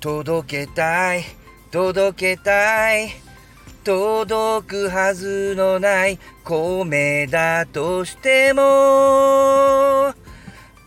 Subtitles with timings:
[0.00, 1.24] 届けたい。
[1.72, 3.10] 届けたい。
[3.82, 6.20] 届くはずのない。
[6.44, 10.14] 米だとしても。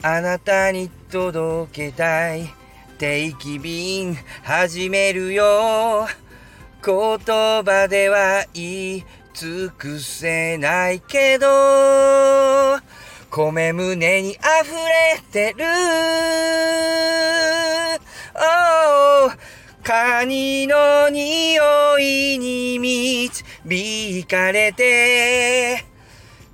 [0.04, 2.50] あなたに届けたい。
[2.98, 6.08] 定期便始めるよ。
[6.84, 12.80] 言葉では言い尽くせないけど。
[13.30, 17.61] 米胸に溢れてる。
[19.84, 25.84] カニの匂いに導かれて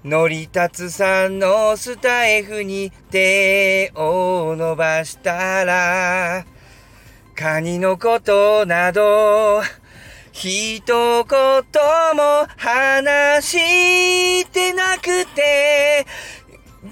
[0.06, 6.46] 乗り立つさんのスタイフに手を伸ばしたら
[7.36, 9.62] カニのことなど
[10.32, 11.26] 一言
[12.16, 13.46] も話
[14.42, 16.06] してなくて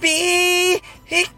[0.02, 0.80] びっ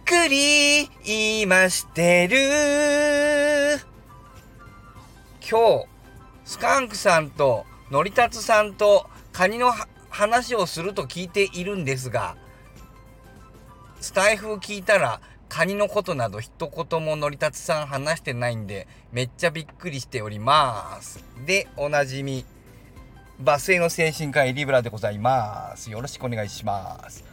[0.03, 3.96] くり今してる。
[5.49, 5.85] 今日
[6.43, 9.71] スカンクさんとのりたつさんとカニの
[10.09, 12.35] 話をすると聞いているんですが
[14.01, 21.23] スタイフを聞いたらカニのことなど一言ものりたつさん話してないんでめっちゃびっくりしております。
[21.45, 22.43] でおなじみ
[23.39, 25.89] バスへの精神科医リブラでございます。
[25.91, 27.23] よろしくお願いします。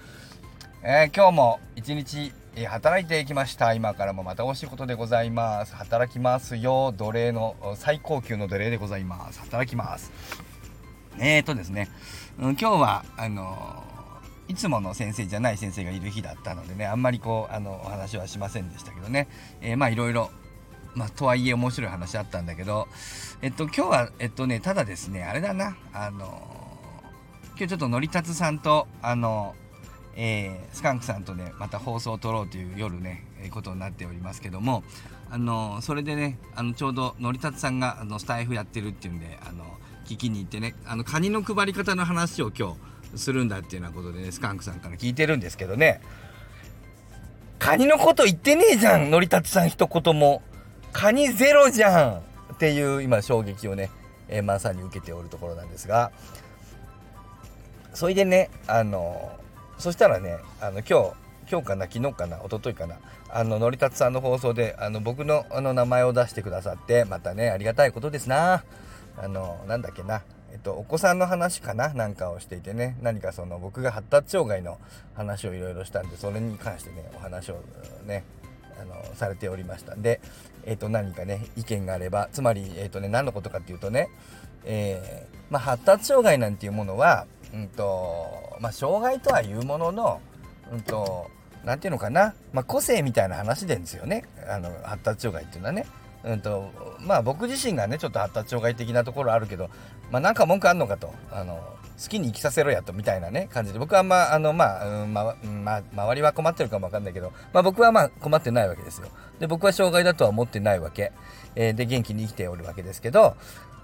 [0.82, 3.74] えー、今日も一日、えー、働いていきました。
[3.74, 5.74] 今からもまたお仕事でございます。
[5.74, 6.92] 働きますよ。
[6.92, 9.40] 奴隷の最高級の奴隷でございます。
[9.40, 10.12] 働きます。
[11.18, 11.90] えーとですね、
[12.38, 19.28] うん、今日はあのー、いつもの先生じゃない先生がいる日だったのでねあんまりこうあのお話はしませんでしたけどね、
[19.60, 20.30] えまあいろいろ
[20.94, 22.86] まあ、とはいえ面白い話あったんだけど、
[23.42, 26.40] えっと、今日は、えっとね、ただですね、あれだな、あの
[27.56, 29.56] 今日ちょっとのりたつさんと、あの
[30.16, 34.84] えー、スカンクさんとねまた放送を撮ろうという夜ね、えー、ことになっておりますけども
[35.30, 39.64] あのそれでねあのちょうどのりたつさんがあのスタイフやってるっていうんであの
[40.06, 42.76] 聞きに行ってねあのカニの配り方の話を今
[43.12, 46.00] 日するんだっていうようなことでねスカンクさんから聞いてるんですけどね
[47.58, 50.42] カニのこと言ってねえじゃんのりたつさん一言も。
[50.94, 52.18] カニゼロじゃん
[52.54, 53.90] っていう今衝撃をね、
[54.28, 56.12] えー、まさに受けておるところなんですが
[57.92, 59.32] それでねあの
[59.78, 62.96] そしたらねあの今日今日かな昨日かな一昨日かな
[63.28, 68.64] あののりたつさんの放送であの僕のあの名前を出してくださってまたねありがたいことですな。
[69.16, 74.78] あのなんだっけなえっとお子さんの話かななんかをしていてね何かその僕が発達障害の
[75.14, 77.60] 話をいろいろしたんでそれに関してねお話を
[78.06, 78.24] ね
[78.80, 80.20] あのされておりましたんで
[80.64, 84.08] えっと何かね意見があればつまりえっとね何のことかっていうとね
[84.64, 90.20] えー、まあ、発達障害なんていうものはうんとまあ、障害とはいうものの、
[90.72, 91.30] うんと、
[91.64, 95.86] なんていうのかな、まあ、個性みたいな話ですよね、あの発達障害っていうのはね。
[96.24, 96.70] うんと
[97.00, 99.68] まあ、僕自身がねちょっと発達障害的なところあるけど、
[100.10, 101.12] まあ、なんか文句あんのかと。
[101.30, 101.62] あの
[102.02, 103.78] 好きに生きさせろやとみたいなね感じで。
[103.78, 109.08] 僕はあんまあの、まあうんまま周りは困ってるかもわかんないけど、まあ、僕はまあ困ってないわけですよ。
[109.38, 111.12] で僕は障害だとは思ってないわけ、
[111.54, 113.36] えー、で元気に生きておるわけですけど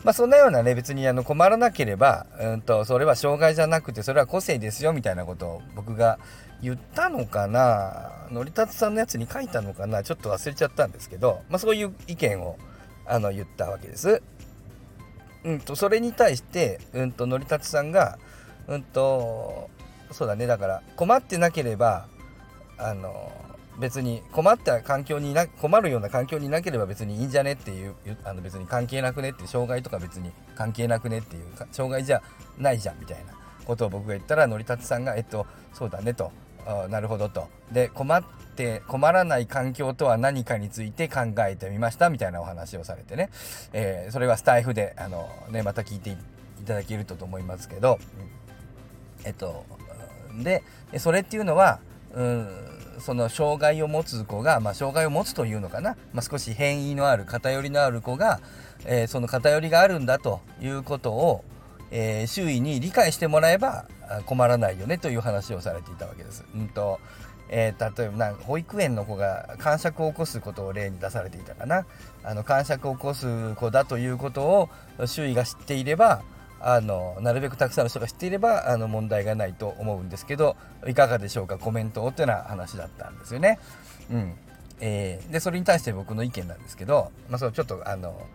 [0.05, 6.19] まあそんなようなね、別にあの困らなければ、うんと、それは障害じゃなくて、それは個性ですよ、みたいなことを僕が
[6.63, 12.57] 言ったのかな、のりたつさんのやつに書いたのかな、ちょっと忘れちゃったんですけど、まあそういう意見を、
[13.07, 14.23] あの、言ったわけです。
[15.45, 18.19] うんと、それに対して、うんと、のりたつさんが、
[18.69, 19.69] うんと、
[20.13, 22.07] そうだね、だから困ってなければ、
[22.79, 23.33] あの、
[23.81, 32.23] 別に困った環境にな困るような環境になければ別にいいんじゃねっていうあの別に関係なくねって障害とか別に関係なくねっていう障害じゃ
[32.59, 33.33] ないじゃんみたいな
[33.65, 36.31] ことを僕が言ったらのりたつさんが「えっとそうだね」と。
[36.67, 37.49] あ「なるほど」と。
[37.73, 38.23] で困っ
[38.55, 43.31] て困らない環境とは何かについて考えてみましたみたいなお話をされてね、
[43.73, 46.17] えー、それはスタイフであの、ね、また聞いてい
[46.67, 47.99] ただけるとと思いますけど、
[49.25, 49.65] えっと
[50.43, 50.63] で
[50.99, 51.81] それっていうのは
[52.15, 52.71] うん。
[53.01, 58.41] その障害を持つ子が、まあ、障害を持つというのかな、まあ、少し変異のある偏りのある子が、
[58.85, 61.45] えー、その偏りがあるんだということを、
[61.91, 63.87] えー、周囲に理解してもらえば
[64.27, 66.45] 困らないよねという話をされていたわけです。
[66.55, 67.01] うんと
[67.53, 71.85] えー、例えばな保育園の子が感触を起こすことを例に出されていたかな。
[72.23, 74.69] あの感触を起こす子だということを
[75.07, 76.23] 周囲が知っていれば
[76.61, 81.59] あのなるべくたくさんの人が知っていればあの問題がないと思うんですけどいかがでしょうか？
[81.59, 83.59] コメントをっていうような話だったんですよね。
[84.11, 84.35] うん
[84.81, 88.27] えー、でそれに対して僕の意見なんですけど、まあ、そちょっとあの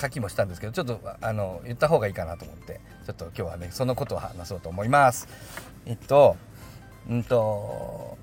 [0.00, 5.28] 書きもしたんですけどちょっとあの言った方がいいかなと思ってちょっと今日はねそのことを話そうと思います。
[5.86, 6.36] えっと
[7.08, 8.16] うんと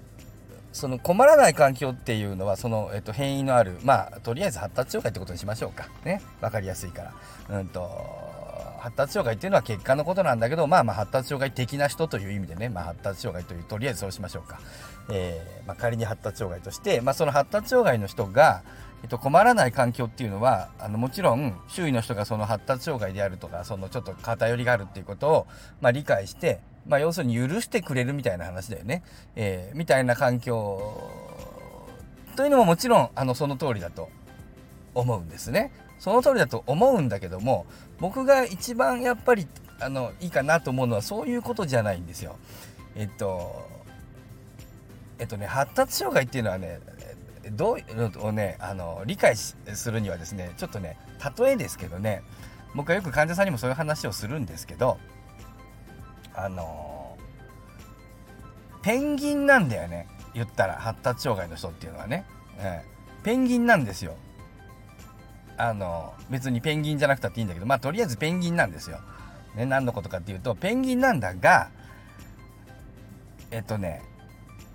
[0.72, 7.14] その困らない環境っていうのはその、えっと、変異のあるまあとりあえず発達障害ってことにしましょうかね分かりやすいか
[7.50, 7.60] ら。
[7.60, 8.29] うんと
[8.80, 14.60] 発達障害っていうのは結果のことなんだけど、まあまあ発達障害的な人という意味でね、まあ、発達障害というとりあえずそうしましょうか。
[15.12, 18.64] えー、まあ、仮に発達障害として、まあ、その発達障害の人が、
[19.02, 25.48] えっと、困らない環境っていうのはあのもちろん周囲の人がその発達障害であるとかそのちょっと偏りがあるっていうことを、
[25.82, 29.04] まあ、理解して、まあ、要するに許してくれるみたいな話だよね、
[29.36, 31.10] えー、みたいな環境
[32.36, 34.10] というのももちろんあのその通りだと
[34.94, 35.72] 思うんですね。
[36.00, 37.66] その通りだと思うんだけども
[38.00, 39.48] 僕が一番やっぱり
[39.80, 42.38] あのいいかなと思うのはそういうことじゃないんですよ。
[42.96, 43.68] えっと
[45.20, 46.80] えっとね発達障害っていうのはね
[47.52, 49.58] どういうのをねあの理解す
[49.92, 50.98] るにはですねちょっとね
[51.38, 52.24] 例えですけどね
[52.76, 54.98] 僕はよく患者さんにもそういう話をするんですけど
[56.34, 57.18] あの
[58.82, 60.08] ペンギンなんだよね。
[60.34, 62.26] 言ったら発達障害の人っていうのはね、
[62.60, 64.16] えー、ペンギンなんですよ。
[65.60, 69.00] あの別にペンギンじゃなくたっていいんだけどまあとりあえずペンギンなんですよ、
[69.56, 71.70] ね、何のことかっていうとペンギンなんだが
[73.52, 74.02] えっとね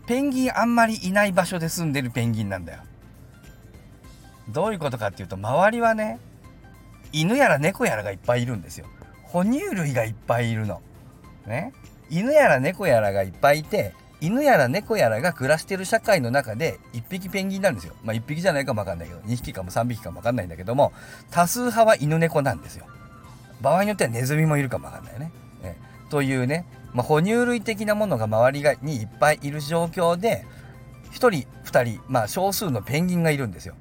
[0.06, 2.82] ペンギンあんまりいない場所で住んでるペンギンなんだよ。
[4.50, 6.20] どういうことかっていうと周りはね
[7.12, 8.86] 犬やら猫やらがいっぱいいるんですよ。
[9.22, 10.82] 哺乳類がいっぱいいるの。
[11.46, 11.72] ね。
[12.10, 13.94] 犬やら猫やらがいっぱいいて
[14.24, 17.94] 犬やら猫やらが暮らしてる社会の中で1匹ペンギンなんですよ。
[18.02, 20.92] まあ1匹じゃないかもわかんないけど2匹かも3匹かもわかんないんだけども
[21.30, 22.86] 多数派は犬猫なんですよ。
[23.60, 25.30] 場合によってはネズミもいるかもわかんないね。
[25.62, 25.76] ね
[26.10, 30.46] というねまあ、哺乳類的なものが周りがにいっぱいいる状況で
[31.10, 31.30] 1人
[31.64, 33.74] 2人まあ少数のペンギンがいるんですよ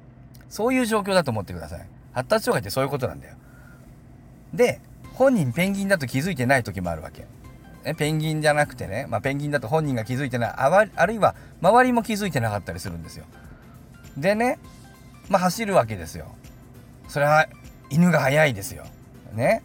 [0.48, 3.36] そういう状況だと思ってください発達障害ってそういうことなんだよ
[4.52, 4.80] で
[5.14, 7.24] 本人ペンギンだと気づいてない時もあるわけ
[7.84, 13.26] ね、ペンギンじゃなくてね、まあ、ペンギンだと本人が気づいてないああるいは周りも気づいてなかったりするんですよ。
[14.16, 14.58] でね
[15.28, 16.26] まあ走るわけですよ。
[17.08, 17.46] それは
[17.90, 18.84] 犬が速いですよ。
[19.34, 19.62] ね。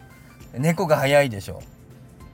[0.52, 1.62] 猫が速いでしょ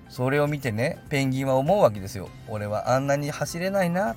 [0.09, 0.12] う。
[0.12, 2.29] それを見てねペンギンは思うわけですよ。
[2.49, 4.17] 俺はあんなに走れないな。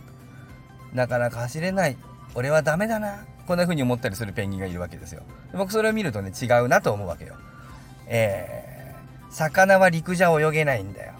[0.93, 1.97] なかなか走れない。
[2.35, 3.25] 俺はダメだな。
[3.45, 5.21] こんな風に思ったりするペンギンがいるわけですよ。
[5.53, 7.35] 僕それを見るとね違うなと思うわけよ。
[8.07, 11.13] えー、魚は陸じゃ泳げないんだよ。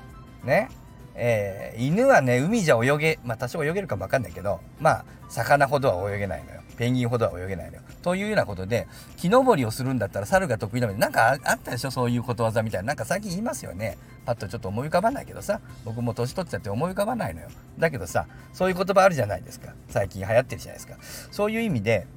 [0.44, 0.70] ね。
[1.16, 6.62] えー、犬はね海じゃ泳げまあ多少泳げるかもわかんないけどまあ魚ほどは泳げないのよ。
[6.78, 7.82] ペンギンほどは泳げないのよ。
[8.02, 8.88] というようなことで
[9.18, 12.88] 木登りをするんだったら猿が得意なのでなんかあったでしょそういうことわざみたいな。
[12.88, 13.98] なんか最近言いますよね。
[14.26, 17.50] パッとちょっと思い浮かばないけどさ僕も年取っちゃって思い浮かばないのよ。
[17.78, 19.74] だけどさそういう言葉あるじゃないですか。
[19.90, 20.96] 最近流行ってるじゃないですか。
[21.32, 22.08] そういう意味で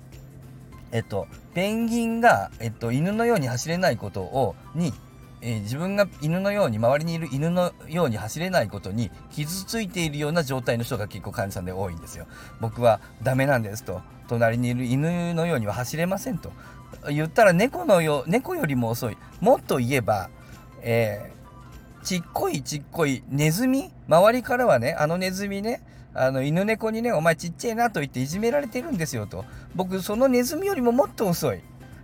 [0.93, 4.93] えっとペンギンが、えっと、犬のように走れないことをに
[5.45, 12.27] えー、自分が犬のように周りにいる犬のように走れないことに傷ついているような状態の人が結構患者さんで多いんですよ。
[12.61, 14.01] 僕はダメなんですと。
[14.29, 16.53] 隣にいる犬のようには走れませんと。
[17.11, 19.19] 言ったら猫のよ猫よりも遅い。
[19.41, 20.31] もっと言えば、
[20.81, 23.91] えー、ちっこいちっこいネズミ？
[24.09, 25.83] 周りからはねあのネズミね
[26.15, 29.45] あの犬猫にねお前ちっちゃいなと言っていじめられてるんですよと。
[29.75, 31.61] 僕そのネズミよりももっと遅い。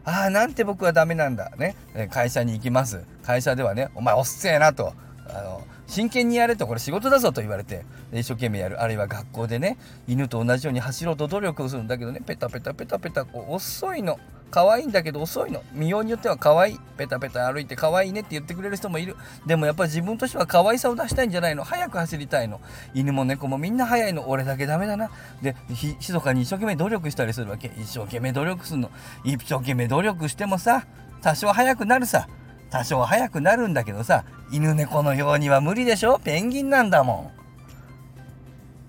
[0.08, 1.52] ああなんて僕はダメなんだ。
[1.58, 1.76] ね。
[2.10, 3.05] 会社に行きます。
[3.22, 4.94] 会社ではねお前おっせえなと。
[5.28, 8.81] あの真剣にやれとこれ仕事だぞと言われて一生懸命やる。
[8.81, 9.76] あるいは学校でね
[10.06, 14.18] 犬と同じように走ろうと努力をするんだけどねペタペタペタペタこう遅いの。
[14.50, 15.62] 可愛いんだけど遅いの。
[15.73, 16.81] 見ようによっては可愛い。
[16.97, 19.17] ペタペタ歩いて可愛いねって言ってくれる人もいる。
[19.47, 21.64] でもやっぱり自分としては可愛さを出したいんじゃないの。
[21.64, 22.61] 早く走りたいの。
[22.95, 24.28] 犬も猫もみんな速いの。
[24.28, 25.11] 俺だけダメだな。
[25.43, 27.71] でひ密かに一生懸命努力したりするわけ。
[27.76, 28.90] 一生懸命努力するの。
[29.25, 30.87] 一生懸命努力してもさ
[31.21, 32.28] 多少速くなるさ。
[32.71, 36.19] 多少速くなるんだけどさ犬猫のようには無理でしょ。
[36.19, 37.38] ペンギンなんだもん。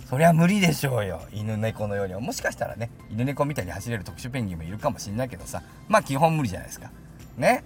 [0.10, 1.22] そりゃ無理でしょうよ。
[1.32, 2.16] 犬猫のように。
[2.16, 5.62] もしかしたらね犬猫みたいに走れる特殊ペンギンもいるかもしんないけどさ。
[5.88, 6.90] まあ基本無理じゃないですか。
[7.38, 7.64] ね？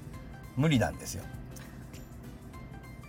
[0.57, 1.23] 無理なんですよ。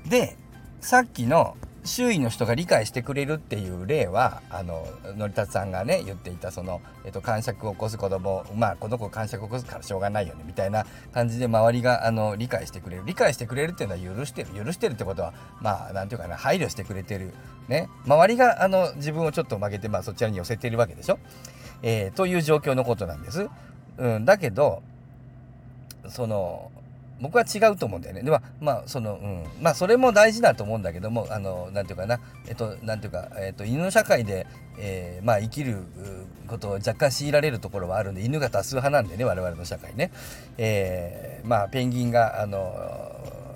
[0.07, 0.37] で
[0.81, 4.87] さっきの周囲の人が理解してくれるっていう例はあの
[5.17, 13.03] のりたつさんがね言っていたその、えっと、感触を起こす子供まあこの子感触を起こすからしょうがないよねみたいな感じで周りがあの理解してくれる。
[13.05, 14.64] 理解してくれるっていうのは許してる。
[14.64, 17.35] 許してるってことはまあ何て言うかな配慮してくれてる。
[17.68, 21.18] ね周りがあの自分をちょっと曲げて、まあ、そちらに寄せているわけでしょ、
[21.83, 23.49] えー、という状況のことなんです。
[23.97, 24.83] うん、だけど
[26.09, 26.71] その
[27.21, 28.23] 僕は違うと思うんだよね。
[28.23, 34.47] ではまあそのうんまあそれも大事だと思うんだけどもあのなんていうかなえっとなんていうかえっと犬の社会で、
[34.78, 35.78] えー、まあ生きる
[36.49, 40.11] ことを若干強いられるところはあるんで犬が多数派なんでね我々の社会ね。
[40.59, 42.75] えー、まあペンギンがあの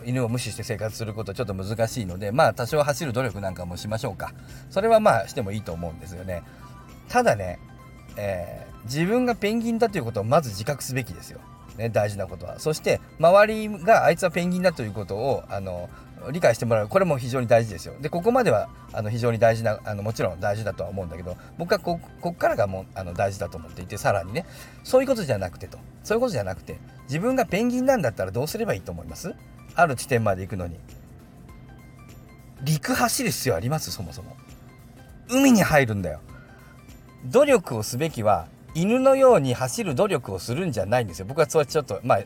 [0.05, 4.33] 犬を無視して生活することはちょっと難しいのでまあ多少走る努力なんかもしましょうか。
[4.71, 6.43] それはまあしてもいいと思うんですよね。
[7.09, 7.59] ただね、
[8.17, 11.41] えー、自分がペンギンだということをまず自覚すべきですよ。
[11.79, 12.59] ね、大事なことは。
[12.59, 15.89] そして、周りがあいつはペンギンだということを、あの、
[16.33, 16.89] 理解してもらう。
[16.89, 17.95] これも非常に大事ですよ。
[18.01, 24.45] で、ここまでは、あの、非常に大事な、あの、もちろん大事だとは思うんだけど、僕はこ、こっからがもう、あの、大事だと思っていて、さらにね、
[24.83, 25.79] そういうことじゃなくてと。
[26.03, 29.33] そういうことじゃなくて、自分がペンギンなんだったらどうすればいいと思います？
[29.79, 30.77] ある地点まで行くのに。
[32.63, 33.93] 陸走る必要あります？
[33.93, 34.37] そもそも。
[35.31, 36.21] 海に入るんだよ。
[37.27, 41.27] 努力をすべきは犬のように走る努力をするんじゃないんですよ。
[41.27, 42.21] 僕はそれちょっとまあ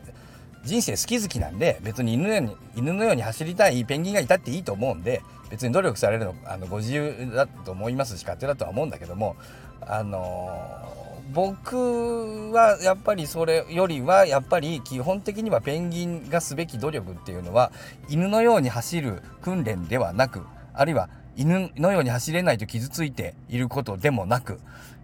[0.63, 9.35] 人生好き好きなんで別に犬のように犬のように走りたいペンギンがいたっていいと思うんで別に努力されるのあのご自由だと思いますし勝手だとは思うんだけども
[9.81, 11.02] あのー、
[11.33, 17.71] 僕はやっぱりそれよりはやっぱり基本的にはペンギンがすべき努力っていうのは
[18.07, 24.59] 犬のように走る訓練ではなくあるいは犬のように走れないと傷ついていることでもなく、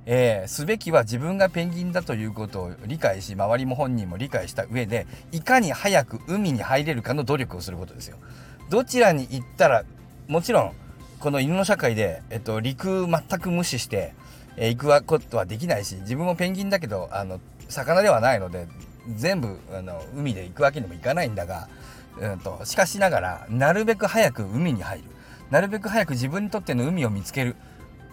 [0.06, 8.18] えー、すべきは自分がペンギンだということを理解し周りも本人も理解した上でいかに早く海に入れるかの努力をすることですよ。
[8.70, 9.84] どちらに行ったら
[10.28, 10.74] もちろん
[11.20, 14.14] この犬の社会で、えっと、陸全く無視して、
[14.62, 17.40] えー、行くことはできないし自分もペンギンだけどあの
[17.70, 18.68] 魚ではないので
[19.16, 21.70] 全部あの海で行くわけにもいかないんだが、
[22.20, 25.06] うんとしかしながらなるべく早く海に入る。
[25.50, 27.56] なるべく早く自分にとっての海を見つける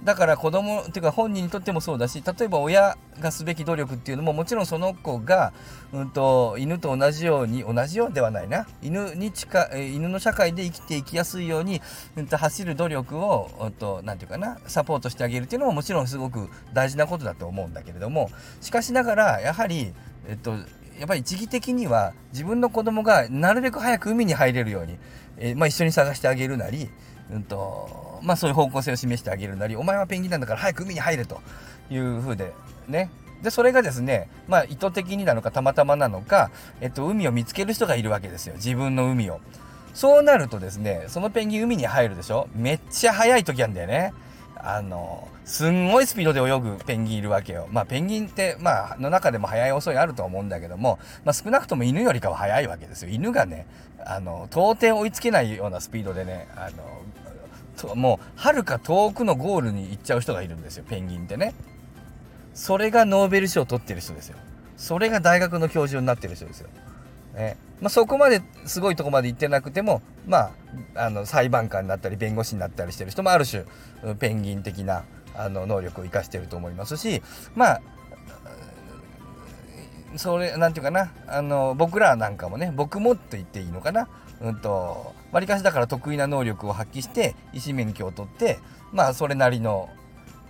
[0.05, 5.53] だから子供っていうか本人にとってもそうだし例えば親がすべき努力っていうのももちろんその子が、
[5.93, 8.67] うんと、犬と同じように同じようではないな。
[8.83, 11.81] 犬に近犬の社会で生きていきやすいように、
[12.17, 19.93] うんと、走る努力を、うんと、なんて言うかなサポートしてあげるっていうのももちろんすごく大事なことだと思うんだけれどもしかしながらやはり、
[20.29, 20.53] えっと、
[20.99, 24.99] やっぱり一義的には自分の子供がなるべく早く海に入れるように、
[25.39, 26.89] えー、まあ、一緒に探してあげるなり
[27.31, 31.41] うんとまあ、そういう方向性を示してあげるなりお前はペンギンなんだから早く海に入れと
[31.91, 32.53] いうふうで
[32.89, 33.11] ね。
[33.43, 38.55] でそれがですね、まあ、意図的になのかたまたまなのか、えっと、海を見つける人がいるわけですよ。
[38.55, 39.41] 自分の海を。
[39.93, 42.49] そうなるとですねそのペンギン海に入るでしょ？
[42.55, 44.15] めっちゃ早い時なんだよね。
[44.69, 47.69] あのすんごいスピードで泳ぐペンギンいるわけよ。
[47.71, 53.11] まあペンギンってまあの中でも速い遅いあると思うんだけども、まあ、少なくとも犬よりかは速いわけですよ。
[53.11, 53.67] 犬がね
[54.05, 61.55] あの到底追いつけないようなスピードでねあのもうはるか遠くのゴールに行っちゃう人がいるんですよペンギンってね
[62.55, 64.39] それがノーベル賞を取ってる人ですよ
[64.77, 66.69] それが大学の教授になってる人ですよ、
[67.37, 70.55] ねまあ、そこまですごいとこまで行ってなくてもま
[70.95, 73.65] ああの裁判官になったり弁護士になったりしてる人もある種
[74.19, 77.23] ペンギン的なあの能力を生かしてると思いますし
[77.55, 77.83] まあ
[80.17, 84.09] それなんていうかなあの僕らなんかもね僕もって言っていいのかな
[84.41, 88.59] うんとわりかしだから得意な能力を発揮して医師免許を取って
[88.93, 89.91] まあそれなりの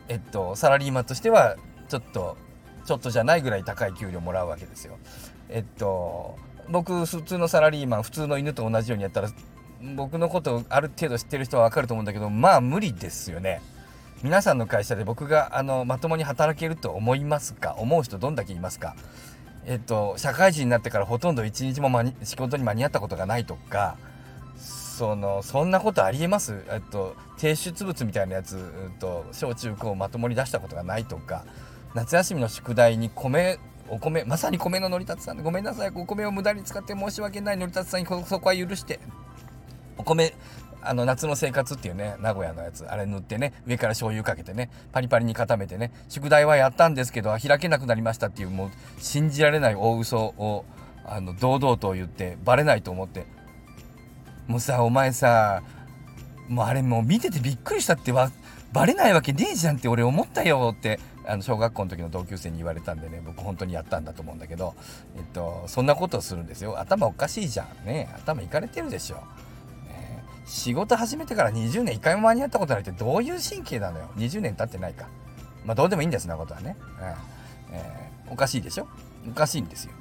[0.09, 1.57] えっとサラリーマンとしては
[1.89, 2.37] ちょっと
[2.85, 4.97] ちょっとじゃないぐらい高い給料もらうわけですよ。
[5.49, 9.31] えっと僕普通のサラリーマン普通の犬と同じようにやったら
[9.95, 13.61] 僕のことをある程度知ってる人はわかると思うんだけどまあ無理ですよね。
[14.23, 17.77] 皆さんの会社で僕があのまともに働けると思いますか？
[17.79, 18.97] 思う人どんだけいますか？
[19.67, 21.91] えっと、社会人になってからほとんど一日も
[22.23, 23.97] 仕事に間に合ったことがないとか、
[24.57, 26.65] その、そんなことありえます？
[26.71, 31.45] えっと、提出物みたいなやつ、えっと、小中高まともに出したことがないとか、
[31.95, 33.59] 夏休みの宿題に米、
[33.89, 35.37] お米、まさに米ののりたつさん。
[35.37, 37.57] で、ごめんなさい、お米を無駄に使って申し訳ない。
[37.57, 39.01] のりたつさんにそこは許して、
[39.99, 40.35] お米
[40.83, 42.85] あの夏の生活っていうね名古屋のやつ。
[42.85, 50.65] あれ塗ってね上から醤油かけてねパリパリに固めてね宿題はやったんですけど開けなくなりましたっていうもう信じられない大嘘を
[51.05, 53.27] あの堂々と言ってバレないと思って。
[54.47, 55.63] もうさお前さ
[56.49, 58.31] もうあれもう見ててびっくりしたっては
[58.73, 61.01] バレないわけねえじゃんって俺思ったよって。
[61.27, 64.75] あの小学校の時の同級生に言われたんでね僕本当にやったんだと思うんだけど、
[65.17, 66.79] えっと、そんなことをするんですよ。
[66.79, 68.09] 頭おかしいじゃんね。
[68.15, 69.23] 頭いかれてるでしょ。
[70.47, 74.09] 仕事始めてから20年1回も間に合ったことないってどういう神経なのよ。
[74.17, 75.09] 20年経ってないか。
[75.65, 76.77] まあどうでもいいんですそんなことはね、
[77.71, 78.87] うんえー、おかしいでしょ。
[79.29, 79.93] おかしいんですよ。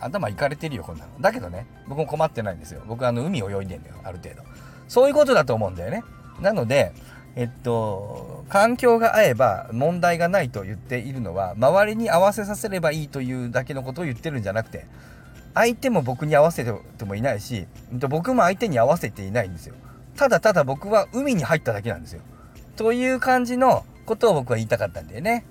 [0.00, 1.10] 頭いかれてるよこんなの。
[1.20, 2.82] だけどね僕も困ってないんですよ。
[2.86, 4.42] 僕あの海泳いでんだよある程度。
[4.88, 6.04] そういうことだと思うんだよね。
[6.40, 6.92] なので
[7.36, 14.86] えっと環境が合えば問題がないと言っているのは周りに合わせさせればいいというだけのことを言ってるんじゃなくて
[15.54, 19.74] 相手も僕に合わせてもいないし僕も相手に合わせていないんですよ
[20.16, 22.22] ただただ僕は海に入っただけなんですよ。
[22.76, 25.44] という感じのことを僕は言いたかったんだよね。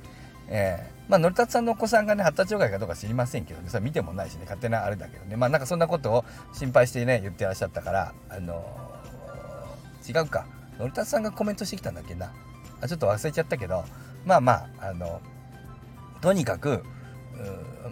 [0.47, 10.45] えー、まあ、のりたつさんのお子さんがね、発達障害かどうか知りませんけどね、それ見てもないしね、勝手なあれだけどね、まあなんかそんなことを心配してね、言ってらっしゃったから、あのー、違うか。
[10.79, 12.31] のりたさんがコメントしてきたんだっけな？
[12.81, 13.83] あ、ちょっと忘れちゃったけど、
[14.25, 15.21] まあまああの
[16.21, 16.83] とにかく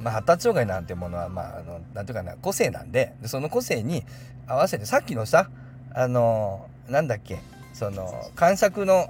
[0.02, 4.04] まあ、発達障害なんてものは、まあ、あのなんていうかな個性なんでその個性に
[4.48, 5.50] 合わせてさっきのさ
[5.94, 7.40] あのなんだっけ
[7.74, 9.08] その感触の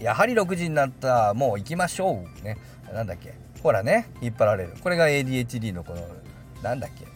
[0.00, 2.58] やはり6時になったもう行きましょうね。
[2.92, 4.74] なんだっけほらね引っ張られる。
[4.82, 6.00] これが ADHD のこの
[6.62, 7.06] なんだっけ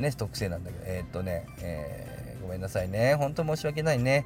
[0.00, 0.84] ね特性なんだけど。
[0.86, 2.15] えー、っとね、えー、
[2.46, 3.16] ごめんなさいね。
[3.16, 4.24] 本当申し訳ないね。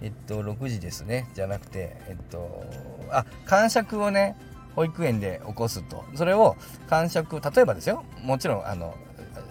[0.00, 1.28] えっと6時ですね。
[1.34, 2.64] じゃなくてえっと
[3.10, 4.34] あ感触をね
[4.74, 6.04] 保育園で起こすと。
[6.14, 6.56] それを
[6.88, 8.04] 感触例えばですよ。
[8.22, 8.94] もちろんあの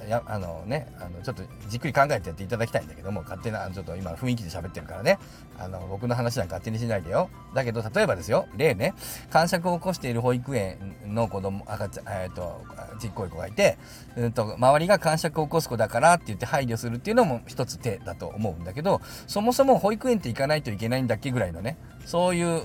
[0.10, 5.20] やあのねあのちょっとじっくり考えてやっていただきたいんだけども勝手なちょっと今雰囲気で喋ってるからね。
[5.58, 7.30] あの僕の話なんか勝手にしないでよ。
[7.54, 8.94] だけど例えばですよ例ね
[9.30, 12.64] 感触を起こしている保育園の子供赤ちゃんえっ、ー、と
[13.00, 13.78] ちっこい子がいて、
[14.16, 22.62] うんと、周りが感触を起こす子だからって言って配慮するっていうのも一つ手だと思うんだけどそもそも保育園って行かないといけないんだっけぐらいのねそういう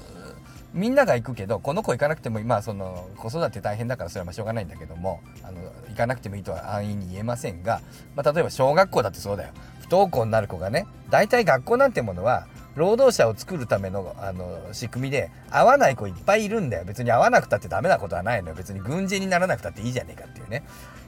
[0.74, 7.80] みんなが行くけどこの子行かなくてもまあその子育て大変だからそれはしょうがないんだけどもあの行かなくてもいいとは安易に言えませんが、
[8.16, 9.52] まあ、例えば小学校だってそうだよ。
[9.80, 16.84] 不登校になる子がね大体学校なんてものは労働者を作るためのあの仕組みで合わない子いっぱいいるんだよ。
[16.84, 18.54] 別に合わなくたってダメなことはないのよ。
[18.56, 20.64] 別に軍人にならなくたっていいじゃねえかっていうね、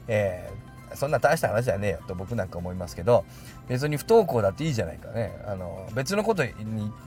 [0.06, 0.65] えー
[0.96, 3.24] そんな大した話じゃねえよと僕なんか思いますけど
[3.68, 5.36] 別に不登校だっていいじゃないかね。
[5.46, 6.52] あの別のことに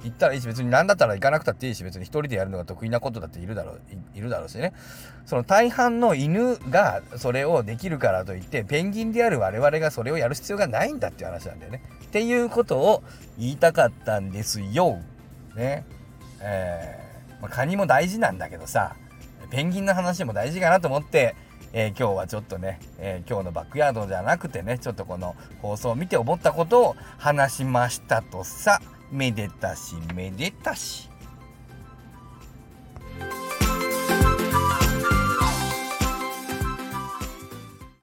[0.03, 3.79] 行ったらいいし別に何だったら行かなくたっていいし別に一人でやるのが得意なことだっているだろう
[4.15, 4.73] いるだろうしね。
[5.25, 11.81] その大半の犬がそれをできるからといってペンギンである我々がそれをやる必要がないんだっていう話なんだよね。
[12.05, 13.03] っていうことを
[13.37, 14.99] 言いたかったんですよ。
[15.55, 15.85] ね。
[16.41, 18.95] えー、まあ、カニも大事なんだけどさ
[19.49, 21.35] ペンギンの話も大事かなと思って
[21.73, 28.79] えー、今日はちょっとね、えー、今日のバックヤードじゃなくてね、ちょっとこの放送を見て思ったことを話しましたとさ、
[29.11, 31.08] めでたしめでたし。